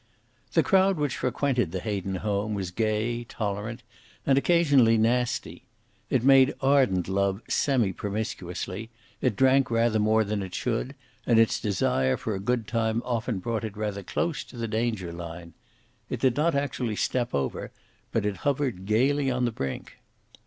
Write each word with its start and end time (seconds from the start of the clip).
The 0.53 0.63
crowd 0.63 0.97
which 0.97 1.17
frequented 1.17 1.71
the 1.71 1.79
Hayden 1.79 2.15
home 2.15 2.55
was 2.55 2.71
gay, 2.71 3.23
tolerant 3.23 3.83
and 4.25 4.35
occasionally 4.35 4.97
nasty. 4.97 5.67
It 6.09 6.23
made 6.23 6.55
ardent 6.59 7.07
love 7.07 7.43
semi 7.47 7.93
promiscuously, 7.93 8.89
it 9.21 9.35
drank 9.35 9.69
rather 9.69 9.99
more 9.99 10.23
than 10.23 10.41
it 10.41 10.55
should, 10.55 10.95
and 11.27 11.37
its 11.37 11.59
desire 11.59 12.17
for 12.17 12.33
a 12.33 12.39
good 12.39 12.67
time 12.67 13.03
often 13.05 13.37
brought 13.37 13.63
it 13.63 13.77
rather 13.77 14.01
close 14.01 14.43
to 14.45 14.57
the 14.57 14.67
danger 14.67 15.13
line. 15.13 15.53
It 16.09 16.19
did 16.21 16.35
not 16.35 16.55
actually 16.55 16.95
step 16.95 17.35
over, 17.35 17.69
but 18.11 18.25
it 18.25 18.37
hovered 18.37 18.87
gayly 18.87 19.29
on 19.29 19.45
the 19.45 19.51
brink. 19.51 19.97